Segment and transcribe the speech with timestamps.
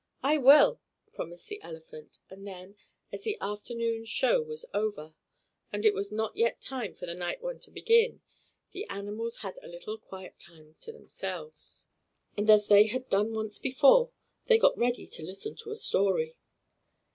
[0.23, 0.81] "I will!"
[1.13, 2.17] promised the elephant.
[2.27, 2.75] And then,
[3.11, 5.13] as the afternoon show was over,
[5.71, 8.21] and it was not yet time for the night one to begin,
[8.71, 11.85] the animals had a little quiet time to themselves.
[12.35, 14.09] And, as they had done once before,
[14.47, 16.35] they got ready to listen to a story.